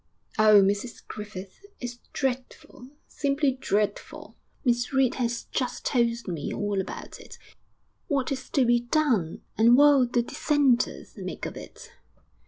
'Oh, 0.39 0.63
Mrs 0.63 1.05
Griffith, 1.07 1.59
it's 1.79 1.99
dreadful! 2.11 2.89
simply 3.07 3.51
dreadful! 3.51 4.35
Miss 4.65 4.91
Reed 4.91 5.13
has 5.21 5.43
just 5.51 5.85
told 5.85 6.27
me 6.27 6.51
all 6.51 6.81
about 6.81 7.19
it. 7.19 7.37
What 8.07 8.31
is 8.31 8.49
to 8.49 8.65
be 8.65 8.79
done? 8.79 9.43
And 9.59 9.77
what'll 9.77 10.07
the 10.07 10.23
dissenters 10.23 11.13
make 11.17 11.45
of 11.45 11.55
it? 11.55 11.91